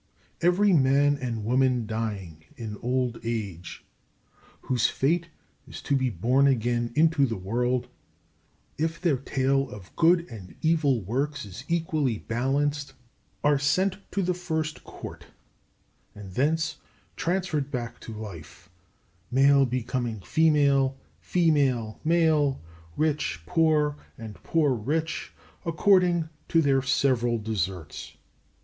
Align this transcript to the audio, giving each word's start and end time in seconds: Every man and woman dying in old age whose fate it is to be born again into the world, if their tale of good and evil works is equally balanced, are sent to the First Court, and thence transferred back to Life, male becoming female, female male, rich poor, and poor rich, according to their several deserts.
Every 0.41 0.73
man 0.73 1.15
and 1.17 1.45
woman 1.45 1.85
dying 1.85 2.45
in 2.57 2.75
old 2.77 3.19
age 3.23 3.85
whose 4.61 4.87
fate 4.87 5.27
it 5.67 5.69
is 5.75 5.81
to 5.83 5.95
be 5.95 6.09
born 6.09 6.47
again 6.47 6.91
into 6.95 7.27
the 7.27 7.37
world, 7.37 7.87
if 8.79 8.99
their 8.99 9.17
tale 9.17 9.69
of 9.69 9.95
good 9.95 10.21
and 10.27 10.55
evil 10.63 11.01
works 11.01 11.45
is 11.45 11.63
equally 11.67 12.17
balanced, 12.17 12.93
are 13.43 13.59
sent 13.59 13.97
to 14.13 14.23
the 14.23 14.33
First 14.33 14.83
Court, 14.83 15.27
and 16.15 16.33
thence 16.33 16.77
transferred 17.15 17.69
back 17.69 17.99
to 17.99 18.11
Life, 18.11 18.71
male 19.29 19.67
becoming 19.67 20.19
female, 20.21 20.97
female 21.19 21.99
male, 22.03 22.59
rich 22.97 23.41
poor, 23.45 23.97
and 24.17 24.33
poor 24.41 24.73
rich, 24.73 25.31
according 25.63 26.27
to 26.47 26.59
their 26.59 26.81
several 26.81 27.37
deserts. 27.37 28.15